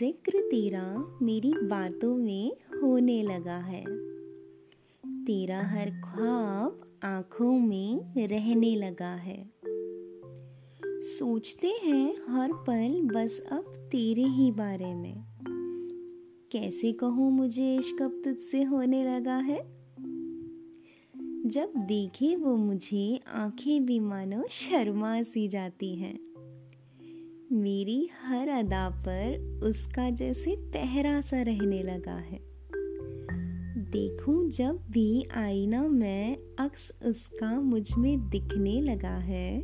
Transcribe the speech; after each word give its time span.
ज़िक्र 0.00 0.40
तेरा 0.40 1.18
मेरी 1.22 1.52
बातों 1.52 2.16
में 2.16 2.52
होने 2.82 3.22
लगा 3.22 3.58
है। 3.58 3.84
तेरा 5.24 5.62
हर 5.62 5.90
ख्वाब 5.90 7.00
आँखों 7.04 7.58
में 7.58 8.14
रहने 8.26 8.76
लगा 8.76 9.14
है। 9.14 9.50
सोचते 11.00 11.68
हैं 11.68 12.16
हर 12.28 12.52
पल 12.52 13.00
बस 13.14 13.40
अब 13.52 13.88
तेरे 13.92 14.22
ही 14.22 14.52
बारे 14.52 14.94
में। 14.94 15.24
कैसे 16.52 16.92
कहूँ 16.92 17.32
मुझे 17.32 17.76
इश्क 17.76 18.02
अब 18.02 18.22
तुझसे 18.24 18.62
होने 18.62 19.16
लगा 19.16 19.36
है? 19.36 19.60
जब 21.46 21.72
देखे 21.76 22.36
वो 22.36 22.56
मुझे, 22.56 23.20
आँखें 23.28 23.86
भी 23.86 24.00
मानो 24.00 24.44
शर्मा 24.50 25.22
सी 25.22 25.48
जाती 25.48 25.96
हैं। 25.96 26.35
मेरी 27.56 28.08
हर 28.22 28.48
अदा 28.48 28.88
पर 28.90 29.60
उसका 29.62 30.10
जैसे 30.10 30.56
पहरा 30.56 31.20
सा 31.20 31.42
रहने 31.42 31.82
लगा 31.82 32.16
है। 32.16 32.40
देखूँ 33.90 34.50
जब 34.50 34.80
भी 34.90 35.26
आईना 35.36 35.82
मैं 35.82 36.36
अक्स 36.58 36.92
उसका 37.04 37.60
मुझमें 37.60 38.28
दिखने 38.28 38.80
लगा 38.80 39.16
है। 39.16 39.62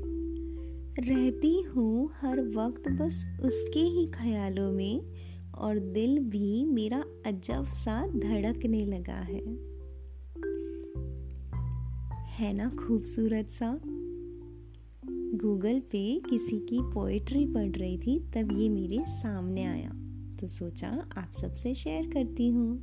रहती 0.99 1.61
हूँ 1.63 2.11
हर 2.21 2.41
वक्त 2.41 2.89
बस 2.89 3.25
उसके 3.43 3.81
ही 3.81 4.07
ख्यालों 4.07 4.73
में 4.73 5.01
और 5.55 5.79
दिल 5.79 6.19
भी 6.19 6.65
मेरा 6.65 7.05
अजब 7.27 7.67
सा 7.69 8.07
धड़कने 8.07 8.85
लगा 8.87 9.21
है। 9.21 9.45
है 12.31 12.53
ना 12.53 12.69
खूबसूरत 12.69 13.51
सा? 13.51 13.81
गूगल 15.35 15.81
पे 15.81 16.23
किसी 16.31 16.59
की 16.59 16.79
पोइट्री 16.83 17.47
पढ़ 17.47 17.71
रही 17.71 17.99
थी, 17.99 18.21
तब 18.21 18.59
ये 18.59 18.69
मेरे 18.69 19.05
सामने 19.09 19.65
आया। 19.65 19.91
तो 20.41 20.49
सोचा 20.49 21.07
आप 21.19 21.33
सबसे 21.33 21.75
शेयर 21.75 22.07
करती 22.07 22.49
हूँ। 22.49 22.79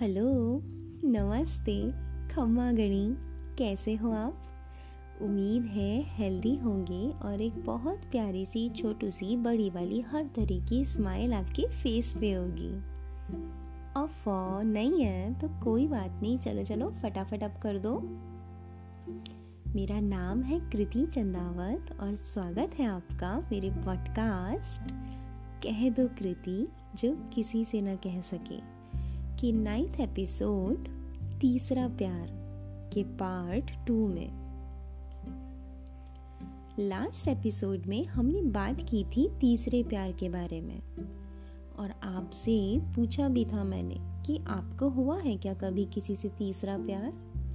हेलो 0.00 0.60
नमस्ते, 1.04 1.92
खम्मा 2.34 2.72
गणी, 2.72 3.14
कैसे 3.58 3.94
हो 3.94 4.10
आप? 4.10 4.42
उम्मीद 5.22 5.62
है 5.62 6.02
हेल्दी 6.06 6.56
होंगे 6.56 7.10
और 7.10 7.40
एक 7.40 7.64
बहुत 7.64 7.98
प्यारी 7.98 8.44
सी, 8.44 8.70
छोटी 8.70 9.10
सी, 9.10 9.36
बड़ी 9.36 9.70
वाली, 9.70 10.00
हर 10.00 10.24
तरह 10.24 10.66
की 10.66 10.84
स्माइल 10.84 11.34
आपके 11.34 11.68
फेस 11.68 12.14
पे 12.20 12.32
होगी। 12.32 12.76
और 13.96 14.08
नहीं 14.64 15.02
है 15.02 15.34
तो 15.34 15.48
कोई 15.48 15.86
बात 15.86 16.20
नहीं, 16.22 16.38
चलो 16.38 16.62
चलो, 16.62 16.90
फटाफट 16.90 17.42
अब 17.42 17.54
कर 17.62 17.78
दो। 17.78 18.20
मेरा 19.74 20.00
नाम 20.00 20.42
है 20.42 20.70
कृति 20.70 21.06
चंदावत 21.06 22.00
और 22.00 22.16
स्वागत 22.16 22.70
है 22.74 22.86
आपका 22.86 23.48
मेरे 23.52 23.70
पॉडकास्ट 23.70 24.92
कह 25.62 25.90
दो 25.90 26.08
कृति 26.08 26.68
जो 26.98 27.16
किसी 27.34 27.64
से 27.64 27.80
न 27.80 27.96
कह 27.96 28.20
सके 28.20 28.60
कि 29.36 29.52
नाइन्थ 29.52 30.00
एपिसोड 30.00 30.88
तीसरा 31.40 31.88
प्यार 31.88 32.26
के 32.94 33.04
पार्ट 33.04 33.86
टू 33.86 34.08
में। 34.08 34.30
लास्ट 36.78 37.28
एपिसोड 37.28 37.82
में 37.86 38.04
हमने 38.04 38.42
बात 38.42 38.80
की 38.80 39.04
थी 39.04 39.28
तीसरे 39.40 39.82
प्यार 39.82 40.12
के 40.12 40.28
बारे 40.28 40.60
में 40.60 40.80
और 41.78 41.94
आपसे 42.02 42.80
पूछा 42.96 43.28
भी 43.28 43.44
था 43.44 43.64
मैंने 43.64 43.96
कि 43.98 44.38
आपको 44.46 44.88
हुआ 44.88 45.20
है 45.20 45.36
क्या 45.36 45.54
कभी 45.54 45.84
किसी 45.84 46.16
से 46.16 46.28
तीसरा 46.28 46.78
प्यार 46.78 47.12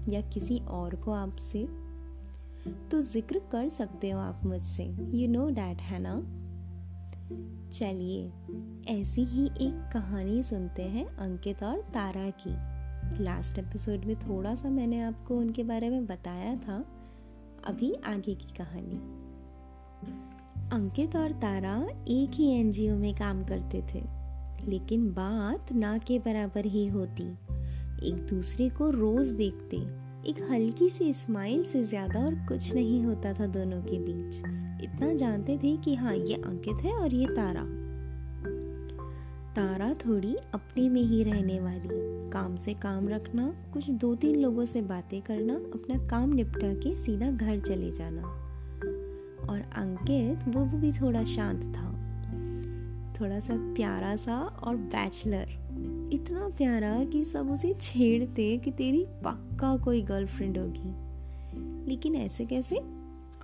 या 0.10 0.22
किसी 0.22 0.60
और 0.60 0.96
को 0.96 1.12
आपसे? 1.12 1.89
तो 2.92 3.02
ज़िक्र 3.02 3.40
कर 3.52 3.70
सकते 3.70 4.10
हो 4.10 4.20
आप 4.20 4.42
मुझसे। 4.46 4.84
यू 5.14 5.28
नो 5.28 5.50
डैट 5.50 5.82
है 5.82 6.00
ना 6.00 6.16
चलिए, 7.74 8.32
ऐसी 8.90 9.24
ही 9.26 9.46
एक 9.46 9.90
कहानी 9.94 10.42
सुनते 10.44 10.84
हैं 10.84 11.06
अंकित 11.18 11.64
और 11.64 11.82
तारा 11.94 12.30
की। 12.40 13.24
लास्ट 13.24 13.60
एपिसोड 13.60 14.06
में 14.06 14.16
थोड़ा 14.20 14.56
सा 14.56 14.70
मैंने 14.70 15.02
आपको 15.02 15.38
उनके 15.38 15.64
बारे 15.64 15.90
में 15.90 16.06
बताया 16.06 16.56
था। 16.56 16.78
अभी 17.66 17.94
आगे 18.06 18.36
की 18.36 18.54
कहानी। 18.58 19.00
अंकित 20.72 21.16
और 21.16 21.32
तारा 21.32 21.76
एक 22.08 22.30
ही 22.34 22.50
एनजीओ 22.52 22.96
में 22.96 23.14
काम 23.16 23.42
करते 23.44 23.82
थे, 23.94 24.04
लेकिन 24.70 25.10
बात 25.14 25.72
ना 25.72 25.98
के 25.98 26.20
बराबर 26.20 26.66
ही 26.66 26.88
होती। 26.88 27.24
एक 28.10 28.28
दूसरे 28.30 28.70
को 28.70 28.90
रोज 28.90 29.28
देखते 29.28 29.78
एक 30.30 30.42
हल्की 30.52 30.90
सी 30.90 31.14
स्माइल 31.14 31.64
से 31.64 31.84
ज़्यादा 31.84 32.20
और 32.20 32.36
कुछ 32.36 32.74
नहीं 32.74 33.04
होता 33.04 33.34
था 33.34 33.46
दोनों 33.46 33.82
के 33.82 34.00
बीच। 34.00 34.36
इतना 34.84 35.14
जानते 35.14 35.58
थे 35.58 35.78
कि 35.78 35.96
हाँ 35.96 36.16
ये 36.16 36.36
अंकित 36.36 36.76
है 36.76 36.94
और 36.94 37.14
ये 37.14 37.26
तारा। 37.26 37.64
तारा 39.56 39.94
थोड़ी 39.94 40.36
अपने 40.54 40.90
में 40.90 41.02
ही 41.02 41.24
रहने 41.24 41.60
वाली। 41.60 42.30
काम 42.30 42.56
से 42.56 42.74
काम 42.74 43.10
रखना, 43.10 43.54
कुछ 43.74 43.90
दो 43.90 44.16
तीन 44.16 44.36
लोगों 44.36 44.66
से 44.66 44.82
बातें 44.82 45.22
करना, 45.22 45.54
अपना 45.54 46.08
काम 46.08 46.34
निपटा 46.34 46.74
के 46.74 46.96
सीधा 46.96 47.32
घर 47.32 47.60
चले 47.60 47.92
जाना। 47.92 48.22
और 49.50 49.60
अंकित, 49.76 50.56
वो 50.56 50.66
भी 50.66 50.92
थोड़ा 50.92 51.24
शांत 51.24 51.64
था। 51.64 51.92
थोड़ा 53.22 53.40
सा 53.40 53.54
प्यारा 53.58 54.16
सा 54.16 54.38
और 54.38 54.76
बैचलर 54.76 55.59
इतना 56.14 56.50
प्यारा 56.50 57.06
कि 57.06 57.24
सब 57.26 57.52
उसे 57.52 57.74
छेड़ते 57.82 58.58
कि 58.58 58.72
तेरी 58.72 59.06
पक्का 59.10 59.78
कोई 59.78 60.02
गर्लफ्रेंड 60.02 60.58
होगी। 60.58 61.90
लेकिन 61.90 62.16
ऐसे 62.16 62.46
कैसे? 62.46 62.76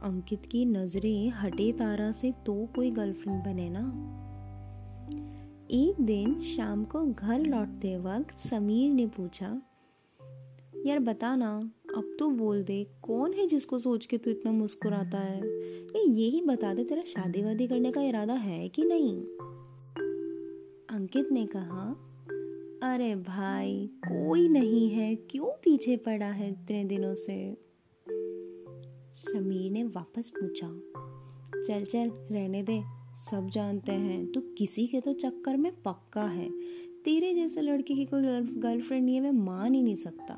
अंकित 0.03 0.45
की 0.45 0.65
नज़रें 0.65 1.29
हटे 1.29 1.71
तारा 1.71 2.11
से 2.11 2.31
तो 2.45 2.67
कोई 2.75 2.91
गर्लफ्रेंड 2.91 3.43
बने 3.43 3.69
ना। 3.69 4.11
एक 5.71 6.01
दिन 6.01 6.39
शाम 6.39 6.83
को 6.83 7.05
घर 7.05 7.39
लौटते 7.39 7.97
वक्त 7.97 8.39
समीर 8.39 8.91
ने 8.91 9.07
पूछा, 9.07 9.61
यार 10.85 10.99
बता 10.99 11.35
ना, 11.35 11.71
अब 11.97 12.15
तो 12.19 12.29
बोल 12.29 12.63
दे, 12.63 12.87
कौन 13.01 13.33
है 13.33 13.47
जिसको 13.47 13.79
सोच 13.79 14.05
के 14.05 14.17
तू 14.17 14.31
इतना 14.31 14.51
मुस्कुराता 14.51 15.17
है? 15.17 15.41
ये 15.95 16.03
यही 16.03 16.41
बता 16.41 16.73
दे 16.73 16.83
तेरा 16.83 17.01
शादी 17.01 17.41
वादी 17.41 17.67
करने 17.67 17.91
का 17.91 18.01
इरादा 18.01 18.33
है 18.33 18.69
कि 18.69 18.83
नहीं? 18.83 19.23
अंकित 20.89 21.31
ने 21.31 21.45
कहा 21.45 21.95
अरे 22.93 23.15
भाई, 23.15 23.89
कोई 23.97 24.49
नहीं 24.49 24.89
है। 24.89 25.15
क्यों 25.15 25.45
पीछे 25.45 25.97
पड़ा 25.97 26.25
है 26.25 26.49
इतने 26.49 26.83
दिनों 26.85 27.13
से? 27.13 27.57
समीर 29.13 29.71
ने 29.71 29.83
वापस 29.83 30.31
पूछा। 30.39 30.67
चल 31.67 31.85
चल, 31.85 32.09
रहने 32.09 32.63
दे। 32.63 32.83
सब 33.15 33.49
जानते 33.49 33.91
हैं। 33.91 34.31
तू 34.31 34.41
किसी 34.41 34.87
के 34.87 35.01
तो 35.01 35.13
चक्कर 35.13 35.57
में 35.57 35.81
पक्का 35.81 36.23
है। 36.23 36.49
तेरे 37.05 37.33
जैसे 37.33 37.61
लड़के 37.61 37.95
की 37.95 38.05
कोई 38.05 38.23
गर्लफ्रेंड 38.41 39.05
नहीं 39.05 39.15
है 39.15 39.21
मैं 39.21 39.31
मान 39.31 39.73
ही 39.73 39.81
नहीं 39.81 39.95
सकता। 39.95 40.33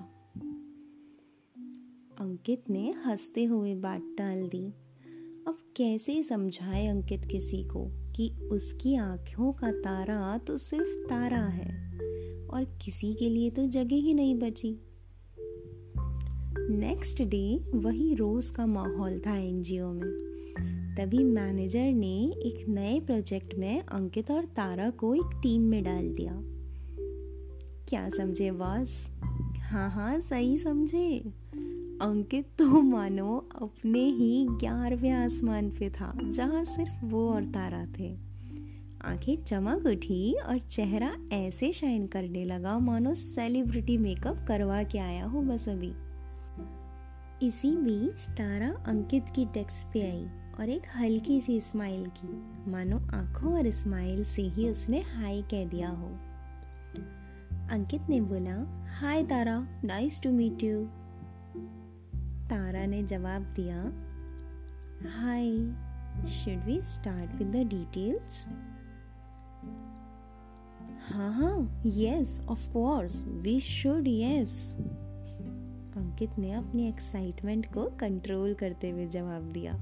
अंकित 2.19 2.69
ने 2.69 2.93
हँसते 3.05 3.43
हुए 3.43 3.75
बात 3.75 4.15
टाल 4.17 4.47
दी। 4.47 4.65
अब 5.47 5.57
कैसे 5.75 6.23
समझाए 6.23 6.87
अंकित 6.87 7.25
किसी 7.25 7.63
को 7.63 8.11
कि 8.11 8.29
उसकी 8.51 8.95
आँखों 8.95 9.53
का 9.53 9.71
तारा 9.71 10.37
तो 10.37 10.57
सिर्फ़ 10.57 11.09
तारा 11.09 11.45
है? 11.45 11.86
और 12.49 12.63
किसी 12.81 13.13
के 13.13 13.29
लिए 13.29 13.49
तो 13.49 13.65
जगह 13.65 13.95
ही 13.95 14.13
नहीं 14.13 14.35
बची। 14.35 14.79
नेक्स्ट 16.69 17.23
डे 17.23 17.59
वही 17.75 18.15
रोज 18.15 18.51
का 18.51 18.65
माहौल 18.65 19.19
था 19.19 19.37
एनजीओ 19.37 19.93
में। 19.93 20.27
तभी 20.97 21.23
मैनेजर 21.23 21.93
ने 21.93 22.31
एक 22.31 22.65
नए 22.69 22.99
प्रोजेक्ट 22.99 23.55
में 23.55 23.81
अंकित 23.81 24.31
और 24.31 24.45
तारा 24.45 24.89
को 24.89 25.15
एक 25.15 25.39
टीम 25.43 25.61
में 25.61 25.83
डाल 25.83 26.09
दिया। 26.09 26.41
क्या 27.89 28.09
समझे, 28.09 28.51
बॉस? 28.51 29.07
हाँ 29.59 29.89
हाँ 29.89 30.19
सही 30.19 30.57
समझे। 30.57 31.19
अंकित 32.01 32.45
तो 32.59 32.81
मानो 32.81 33.49
अपने 33.61 34.05
ही 34.05 34.47
ग्यारहवें 34.49 35.11
आसमान 35.11 35.69
पे 35.69 35.89
था, 35.89 36.19
जहाँ 36.23 36.65
सिर्फ़ 36.65 37.05
वो 37.05 37.29
और 37.29 37.45
तारा 37.45 37.85
थे। 37.99 38.26
आँखें 39.05 39.43
चमक 39.43 39.85
उठी 39.85 40.33
और 40.33 40.59
चेहरा 40.59 41.15
ऐसे 41.31 41.73
शाइन 41.73 42.07
करने 42.07 42.45
लगा, 42.45 42.79
मानो 42.79 43.15
सेलिब्रिटी 43.15 43.97
मेकअप 43.97 44.45
करवा 44.47 44.83
के 44.83 44.97
आया 44.97 45.25
हो 45.25 45.41
बस 45.41 45.69
अभी। 45.69 45.93
इसी 47.47 47.75
बीच 47.77 48.19
तारा 48.29 48.69
अंकित 48.87 49.25
की 49.35 49.45
डेस्क 49.45 49.91
पे 49.93 50.01
आई 50.01 50.27
और 50.59 50.69
एक 50.69 50.81
हल्की 50.95 51.41
सी 51.41 51.59
स्माइल 51.59 52.05
की, 52.05 52.27
मानो 52.71 52.97
आँखों 52.97 53.53
और 53.53 53.71
स्माइल 53.71 54.23
से 54.25 54.41
ही 54.41 54.69
उसने 54.69 55.01
हाय 55.01 55.41
कह 55.41 55.65
दिया 55.65 55.89
हो। 55.89 56.07
अंकित 57.71 58.09
ने 58.09 58.21
बोला 58.21 58.55
hi 58.99 59.23
Tara 59.23 59.67
nice 59.83 60.21
to 60.21 60.31
meet 60.31 60.63
you 60.63 60.85
Tara 62.49 62.85
ने 62.85 63.03
जवाब 63.03 63.41
दिया 63.41 63.81
hi 65.21 65.51
should 66.27 66.65
we 66.65 66.81
start 66.81 67.35
with 67.35 67.47
the 67.47 67.67
details 67.67 68.47
हाँ 71.07 71.31
हाँ 71.33 71.83
yes 71.85 72.41
of 72.49 72.69
course 72.69 73.23
we 73.27 73.59
should 73.59 74.07
yes 74.07 74.77
Ankit 75.97 76.29
ने 76.39 76.51
अपनी 76.53 76.87
एक्साइटमेंट 76.87 77.65
को 77.73 77.83
कंट्रोल 77.99 78.53
करते 78.53 78.89
हुए 78.89 79.05
जवाब 79.05 79.41
दिया। 79.41 79.73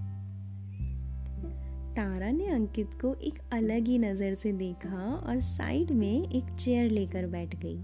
तारा 1.96 2.32
ने 2.32 2.48
अंकित 2.48 2.94
को 3.02 3.14
एक 3.16 3.40
अलग 3.54 3.88
ही 3.88 3.98
नज़र 3.98 4.34
से 4.34 4.52
देखा 4.52 5.24
और 5.28 5.40
साइड 5.42 5.92
में 5.92 6.30
एक 6.30 6.56
चेयर 6.56 6.92
लेकर 6.92 7.28
बैठ 7.28 7.56
गई। 7.56 7.80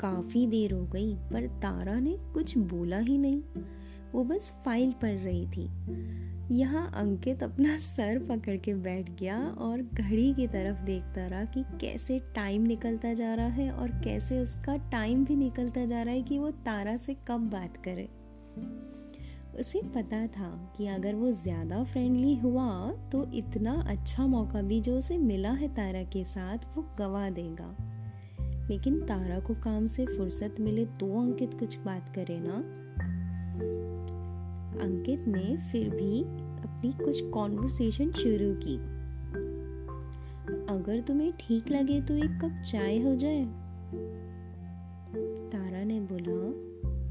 काफ़ी 0.00 0.46
देर 0.46 0.72
हो 0.72 0.84
गई, 0.86 1.14
पर 1.14 1.46
तारा 1.46 1.98
ने 2.00 2.16
कुछ 2.34 2.58
बोला 2.58 2.98
ही 2.98 3.18
नहीं। 3.18 3.42
वो 4.14 4.24
बस 4.24 4.52
फ़ाइल 4.64 4.92
पढ़ 4.92 5.16
रही 5.18 5.46
थी। 5.46 5.68
यहाँ 6.50 6.90
अंकित 6.96 7.42
अपना 7.42 7.76
सर 7.78 8.18
पकड़ 8.28 8.56
के 8.56 8.74
बैठ 8.74 9.08
गया 9.20 9.38
और 9.58 9.82
घड़ी 9.82 10.32
की 10.34 10.46
तरफ़ 10.46 10.82
देखता 10.82 11.26
रहा 11.26 11.44
कि 11.44 11.62
कैसे 11.80 12.18
टाइम 12.34 12.62
निकलता 12.62 13.12
जा 13.14 13.34
रहा 13.34 13.46
है 13.46 13.70
और 13.72 13.90
कैसे 14.04 14.38
उसका 14.40 14.76
टाइम 14.90 15.24
भी 15.24 15.36
निकलता 15.36 15.84
जा 15.84 16.02
रहा 16.02 16.14
है 16.14 16.22
कि 16.22 16.38
वो 16.38 16.50
तारा 16.66 16.96
से 16.96 17.16
कब 17.28 17.48
बात 17.50 17.76
करे। 17.84 18.08
उसे 19.60 19.80
पता 19.94 20.26
था 20.26 20.50
कि 20.76 20.86
अगर 20.86 21.14
वो 21.14 21.30
ज़्यादा 21.32 21.82
फ्रेंडली 21.84 22.34
हुआ 22.36 22.68
तो 23.12 23.24
इतना 23.34 23.72
अच्छा 23.88 24.26
मौका 24.26 24.62
भी 24.62 24.80
जो 24.80 24.96
उसे 24.98 25.18
मिला 25.18 25.52
है 25.52 25.68
तारा 25.74 26.02
के 26.12 26.24
साथ 26.24 26.66
वो 26.76 26.86
गवा 26.98 27.28
देगा। 27.30 27.74
लेकिन 28.68 29.00
तारा 29.00 29.38
को 29.38 29.54
काम 29.54 29.86
से 29.86 30.06
फुर्सत 30.06 30.56
मिले 30.60 30.84
तो 31.00 31.12
अंकित 31.20 31.54
कुछ 31.54 31.78
बात 31.78 32.14
करे 32.14 32.38
ना। 32.40 32.62
अंकित 34.80 35.24
ने 35.28 35.72
फिर 35.72 35.90
भी 35.90 36.22
अपनी 36.64 37.04
कुछ 37.04 37.22
कॉन्वर्सेशन 37.22 38.12
शुरू 38.12 38.54
की। 38.54 38.76
अगर 40.74 41.00
तुम्हें 41.00 41.32
ठीक 41.40 41.68
लगे 41.68 42.00
तो 42.00 42.14
एक 42.14 42.38
कप 42.44 42.62
चाय 42.72 42.98
हो 42.98 43.16
जाए। 43.16 43.44
तारा 45.52 45.84
ने 45.84 46.00
बोला, 46.00 46.34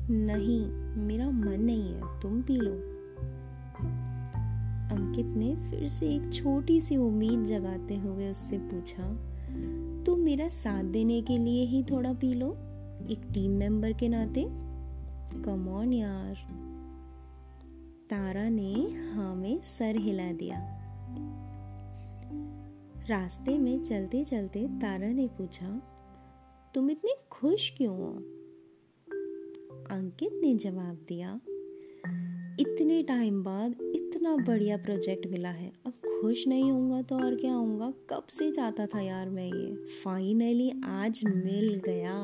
नहीं, 0.09 0.67
मेरा 1.03 1.31
मन 1.31 1.61
नहीं 1.61 1.93
है, 1.93 2.19
तुम 2.21 2.41
पी 2.41 2.57
लो। 2.57 2.71
अंकित 4.95 5.25
ने 5.25 5.55
फिर 5.55 5.87
से 5.87 6.15
एक 6.15 6.33
छोटी 6.33 6.81
सी 6.81 6.97
उम्मीद 6.97 7.43
जगाते 7.43 7.95
हुए 7.95 8.29
उससे 8.31 8.57
पूछा, 8.57 9.03
तुम 10.03 10.19
मेरा 10.19 10.47
साथ 10.47 10.83
देने 10.83 11.21
के 11.21 11.37
लिए 11.37 11.65
ही 11.65 11.83
थोड़ा 11.83 12.13
पी 12.13 12.33
लो? 12.33 12.51
एक 13.11 13.21
टीम 13.33 13.51
मेंबर 13.51 13.93
के 13.93 14.09
नाते? 14.09 14.62
कम 15.41 15.67
ऑन 15.69 15.93
यार। 15.93 16.35
तारा 18.09 18.49
ने 18.49 18.73
हाँ 19.11 19.35
में 19.35 19.61
सर 19.61 19.95
हिला 19.95 20.31
दिया। 20.31 20.59
रास्ते 23.09 23.57
में 23.57 23.83
चलते 23.83 24.23
चलते 24.23 24.67
तारा 24.67 25.07
ने 25.07 25.27
पूछा, 25.27 25.81
तुम 26.75 26.89
इतनी 26.91 27.13
खुश 27.31 27.69
क्यों 27.77 27.97
हो? 27.97 28.13
अंकित 29.91 30.39
ने 30.41 30.55
जवाब 30.55 31.05
दिया, 31.07 31.39
इतने 32.59 33.01
टाइम 33.03 33.43
बाद 33.43 33.81
इतना 33.95 34.35
बढ़िया 34.37 34.77
प्रोजेक्ट 34.77 35.27
मिला 35.27 35.49
है। 35.49 35.71
अब 35.85 35.93
खुश 36.21 36.47
नहीं 36.47 36.71
होऊँगा 36.71 37.01
तो 37.01 37.15
और 37.15 37.35
क्या 37.35 37.53
होऊँगा? 37.53 37.93
कब 38.09 38.27
से 38.29 38.51
चाहता 38.51 38.85
था 38.85 39.01
यार 39.01 39.29
मैं 39.29 39.47
ये? 39.47 39.75
फाइनली 39.75 40.71
आज 40.85 41.21
मिल 41.25 41.81
गया। 41.85 42.17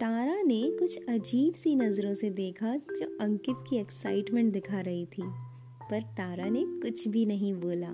तारा 0.00 0.42
ने 0.42 0.76
कुछ 0.78 0.98
अजीब 1.08 1.54
सी 1.54 1.76
नज़रों 1.76 2.14
से 2.14 2.30
देखा 2.30 2.76
जो 2.76 3.18
अंकित 3.20 3.56
की 3.70 3.76
एक्साइटमेंट 3.76 4.52
दिखा 4.52 4.80
रही 4.80 5.06
थी, 5.06 5.22
पर 5.90 6.02
तारा 6.02 6.48
ने 6.48 6.64
कुछ 6.66 7.08
भी 7.08 7.26
नहीं 7.26 7.54
बोला। 7.54 7.90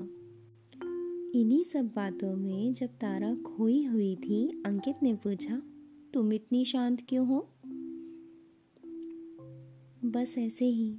इन्हीं 1.40 1.64
सब 1.64 1.84
बातों 1.84 2.36
में 2.36 2.74
जब 2.74 2.86
तारा 2.86 3.34
खोई 3.34 3.84
हुई 3.84 4.16
थी, 4.16 4.62
अंकित 4.66 4.96
ने 5.02 5.14
पूछा, 5.14 5.62
तुम 6.14 6.32
इतनी 6.32 6.64
शांत 6.64 7.06
क्यों 7.08 7.26
हो? 7.26 7.48
बस 10.04 10.34
ऐसे 10.38 10.64
ही, 10.64 10.98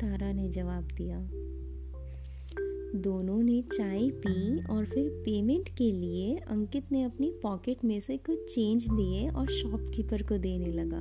तारा 0.00 0.32
ने 0.32 0.48
जवाब 0.48 0.84
दिया। 0.84 1.43
दोनों 2.94 3.42
ने 3.42 3.62
चाय 3.62 4.08
पी 4.16 4.64
और 4.64 4.84
फिर 4.84 5.08
पेमेंट 5.24 5.68
के 5.68 5.90
लिए 5.92 6.36
अंकित 6.36 6.92
ने 6.92 7.02
अपनी 7.02 7.30
पॉकेट 7.42 7.84
में 7.84 8.00
से 8.00 8.16
कुछ 8.16 8.54
चेंज 8.54 8.88
दिए 8.88 9.28
और 9.28 9.48
शॉपकीपर 9.48 10.22
को 10.22 10.38
देने 10.38 10.72
लगा। 10.72 11.00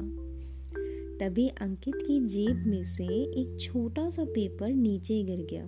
तभी 1.20 1.48
अंकित 1.48 1.96
की 1.96 2.20
जेब 2.20 2.64
में 2.68 2.84
से 2.86 3.06
एक 3.06 3.58
छोटा 3.62 4.10
सा 4.10 4.24
पेपर 4.26 4.70
नीचे 4.70 5.22
गिर 5.24 5.46
गया। 5.52 5.66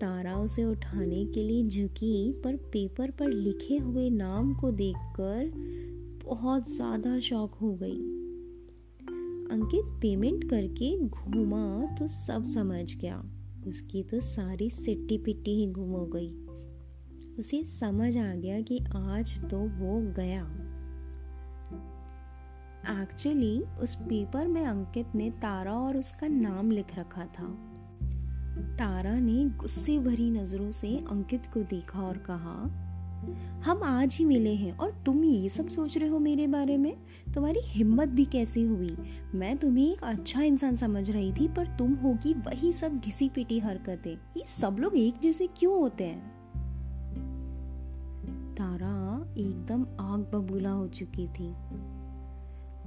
तारा 0.00 0.36
उसे 0.36 0.64
उठाने 0.64 1.24
के 1.24 1.42
लिए 1.42 1.62
झुकी, 1.64 2.32
पर 2.44 2.56
पेपर 2.56 3.10
पर 3.10 3.28
लिखे 3.28 3.76
हुए 3.76 4.08
नाम 4.10 4.54
को 4.54 4.70
देखकर 4.70 5.50
बहुत 6.24 6.70
ज़्यादा 6.70 7.18
शौक 7.20 7.54
हो 7.54 7.72
गई। 7.74 7.98
अंकित 9.50 9.84
पेमेंट 10.02 10.50
करके 10.50 10.96
घूमा 10.98 11.94
तो 11.98 12.08
सब 12.08 12.44
समझ 12.44 12.96
गया। 12.96 13.22
उसकी 13.66 14.02
तो 14.02 14.20
सारी 14.20 14.70
सिट्टी 14.70 15.18
पिट्टी 15.18 15.50
ही 15.50 15.72
गुम 15.72 15.90
हो 15.90 16.06
गई। 16.06 16.32
उसे 17.38 17.64
समझ 17.64 18.16
आ 18.16 18.34
गया 18.34 18.60
कि 18.60 18.78
आज 18.96 19.50
तो 19.50 19.58
वो 19.58 20.12
गया। 20.12 20.62
एक्चुअली 23.02 23.60
उस 23.60 23.94
पेपर 23.94 24.46
में 24.46 24.66
अंकित 24.66 25.06
ने 25.14 25.30
तारा 25.30 25.72
और 25.72 25.96
उसका 25.96 26.28
नाम 26.28 26.70
लिख 26.70 26.98
रखा 26.98 27.24
था। 27.24 27.72
तारा 28.78 29.18
ने 29.18 29.44
गुस्से 29.44 29.98
भरी 29.98 30.30
नज़रों 30.30 30.70
से 30.70 30.96
अंकित 30.96 31.46
को 31.46 31.62
देखा 31.62 32.02
और 32.02 32.18
कहा 32.18 32.82
हम 33.34 33.82
आज 33.82 34.16
ही 34.16 34.24
मिले 34.24 34.54
हैं 34.54 34.76
और 34.76 35.02
तुम 35.06 35.24
ये 35.24 35.48
सब 35.48 35.68
सोच 35.68 35.98
रहे 35.98 36.08
हो 36.08 36.18
मेरे 36.18 36.46
बारे 36.46 36.76
में? 36.76 36.96
तुम्हारी 37.34 37.60
हिम्मत 37.62 38.08
भी 38.08 38.24
कैसे 38.24 38.62
हुई? 38.62 38.96
मैं 39.34 39.56
तुम्हें 39.56 39.92
एक 39.92 40.02
अच्छा 40.02 40.42
इंसान 40.42 40.76
समझ 40.76 41.10
रही 41.10 41.32
थी, 41.32 41.48
पर 41.48 41.66
तुम 41.66 41.94
होगी 41.94 42.34
वही 42.34 42.72
सब 42.72 42.98
घिसी 42.98 43.28
पिटी 43.28 43.58
हरकतें। 43.58 44.14
ये 44.36 44.44
सब 44.48 44.76
लोग 44.78 44.96
एक 44.96 45.14
जैसे 45.22 45.46
क्यों 45.46 45.78
होते 45.78 46.04
हैं? 46.04 46.36
तारा 48.54 49.34
एकदम 49.36 49.82
आग 50.00 50.20
बबूला 50.34 50.70
हो 50.70 50.88
चुकी 50.88 51.26
थी। 51.26 51.54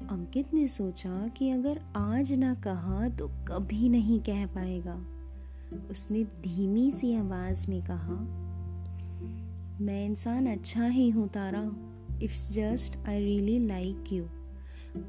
अंकित 0.10 0.54
ने 0.54 0.68
सोचा 0.68 1.28
कि 1.28 1.50
अगर 1.50 1.82
आज 1.96 2.34
ना 2.34 2.54
कहा 2.54 3.10
तो 3.10 3.28
कभी 3.28 3.90
नहीं 3.90 4.20
कह 4.20 4.46
पाएगा। 4.46 5.06
उसने 5.92 6.24
धीमी 6.24 6.92
सी 6.92 7.16
आवाज़ 7.16 7.70
में 7.70 7.82
कहा 7.84 8.46
मैं 9.82 10.06
इंसान 10.06 10.46
अच्छा 10.46 10.86
ही 10.86 11.10
हूँ, 11.10 11.28
Tara. 11.28 11.72
It's 12.22 12.52
just 12.52 13.08
I 13.08 13.20
really 13.20 13.68
like 13.68 14.04
you 14.12 14.24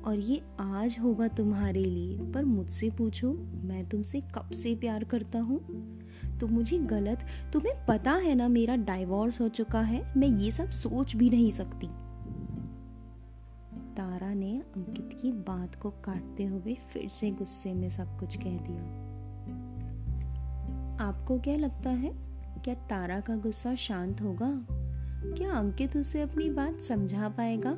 और 0.04 0.18
ये 0.18 0.42
आज 0.60 0.96
होगा 1.02 1.28
तुम्हारे 1.28 1.84
लिए। 1.84 2.18
पर 2.18 2.44
मुझसे 2.44 2.90
पूछो, 2.90 3.32
मैं 3.62 3.88
तुमसे 3.88 4.20
कब 4.20 4.50
से 4.50 4.74
प्यार 4.74 5.04
करता 5.04 5.40
हूँ? 5.40 5.60
तो 6.40 6.46
मुझे 6.46 6.78
गलत, 6.78 7.26
तुम्हें 7.52 7.86
पता 7.86 8.12
है 8.12 8.34
ना, 8.34 8.48
मेरा 8.48 8.76
डाइवोर्स 8.76 9.40
हो 9.40 9.48
चुका 9.48 9.80
है। 9.80 10.14
मैं 10.16 10.28
ये 10.28 10.50
सब 10.50 10.70
सोच 10.70 11.16
भी 11.16 11.30
नहीं 11.30 11.50
सकती। 11.50 11.86
तारा 13.96 14.34
ने 14.34 14.62
अंकित 14.76 15.18
की 15.22 15.32
बात 15.32 15.74
को 15.74 15.90
काटते 15.90 16.44
हुए 16.44 16.74
फिर 16.92 17.08
से 17.08 17.30
गुस्से 17.30 17.74
में 17.74 17.90
सब 17.90 18.18
कुछ 18.18 18.36
कह 18.36 18.58
दिया। 18.58 19.10
आपको 21.08 21.38
क्या 21.38 21.56
लगता 21.56 21.90
है? 21.90 22.29
क्या 22.64 22.74
तारा 22.74 23.20
का 23.20 23.36
गुस्सा 23.36 23.74
शांत 23.74 24.20
होगा? 24.22 24.66
क्या 25.36 25.50
अंकित 25.52 25.96
उसे 25.96 26.22
अपनी 26.22 26.50
बात 26.50 26.80
समझा 26.80 27.28
पाएगा? 27.28 27.74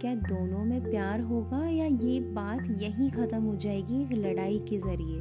क्या 0.00 0.14
दोनों 0.14 0.64
में 0.64 0.90
प्यार 0.90 1.20
होगा 1.20 1.68
या 1.68 1.86
ये 1.86 2.20
बात 2.20 2.82
यही 2.82 3.10
खत्म 3.10 3.42
हो 3.42 3.56
जाएगी 3.56 4.16
लड़ाई 4.16 4.58
के 4.58 4.78
ज़रिए? 4.78 5.20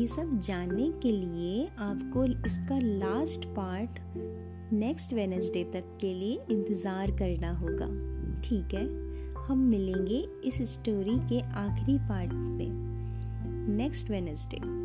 ये 0.00 0.06
सब 0.06 0.40
जानने 0.40 0.90
के 1.02 1.12
लिए 1.12 1.66
आपको 1.78 2.24
इसका 2.24 2.78
लास्ट 2.78 3.44
पार्ट 3.44 3.98
नेक्स्ट 4.72 5.12
वेनेसडे 5.12 5.64
तक 5.64 5.98
के 6.00 6.14
लिए 6.14 6.38
इंतज़ार 6.50 7.10
करना 7.10 7.52
होगा। 7.52 7.86
ठीक 8.40 8.74
है? 8.74 8.86
हम 9.44 9.58
मिलेंगे 9.58 10.24
इस 10.44 10.62
स्टोरी 10.72 11.18
के 11.28 11.40
आखिरी 11.40 11.98
पार्ट 11.98 12.32
में। 12.32 12.70
नेक्स्ट 13.76 14.10
वेनेसडे 14.10 14.82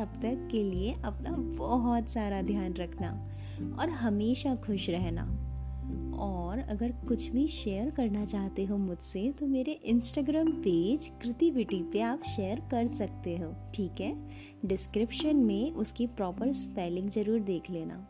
तब 0.00 0.20
तक 0.22 0.48
के 0.50 0.62
लिए 0.64 0.92
अपना 1.04 1.36
बहुत 1.58 2.08
सारा 2.08 2.42
ध्यान 2.42 2.74
रखना 2.74 3.12
और 3.80 3.90
हमेशा 3.90 4.54
खुश 4.56 4.90
रहना। 4.90 5.22
और 6.18 6.58
अगर 6.58 6.92
कुछ 7.08 7.26
भी 7.30 7.46
शेयर 7.48 7.90
करना 7.90 8.24
चाहते 8.24 8.64
हो 8.64 8.76
मुझसे 8.78 9.30
तो 9.38 9.46
मेरे 9.46 9.72
इंस्टाग्राम 9.84 10.50
पेज 10.62 11.10
कृतिविटी 11.22 11.82
पे 11.82 12.00
आप 12.00 12.22
शेयर 12.26 12.60
कर 12.70 12.88
सकते 12.96 13.36
हो, 13.36 13.52
ठीक 13.74 14.00
है? 14.00 14.14
डिस्क्रिप्शन 14.66 15.36
में 15.36 15.72
उसकी 15.72 16.06
प्रॉपर 16.06 16.52
स्पेलिंग 16.52 17.08
ज़रूर 17.10 17.40
देख 17.40 17.70
लेना। 17.70 18.06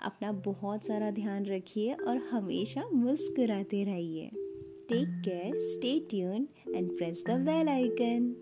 अपना 0.00 0.32
बहुत 0.44 0.86
सारा 0.86 1.10
ध्यान 1.10 1.46
रखिए 1.46 1.92
और 1.92 2.16
हमेशा 2.30 2.88
मुस्कुराते 2.94 3.84
रहिए। 3.84 4.30
Take 4.88 5.20
care 5.24 5.58
stay 5.68 5.98
tune 6.10 6.48
and 6.68 6.96
press 6.96 7.22
the 7.28 7.38
bell 7.46 7.68
icon 7.68 8.34